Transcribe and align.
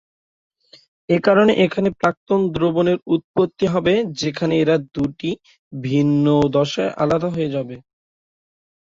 এ 1.09 1.17
কারণে 1.23 1.51
এখানে 1.65 1.89
প্রাক্তন 1.99 2.39
দ্রবণের 2.55 2.97
উৎপত্তি 3.15 3.65
হবে 3.73 3.93
যেখানে 4.21 4.53
এরা 4.63 4.75
দুইটি 4.95 5.29
ভিন্ন 5.73 6.25
দশায় 6.55 6.91
আলাদা 7.03 7.29
হয়ে 7.35 7.53
যাবে। 7.55 7.75